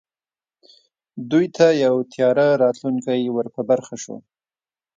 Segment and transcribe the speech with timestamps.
[1.29, 4.15] دوی ته یو تیاره راتلونکی ور په برخه شو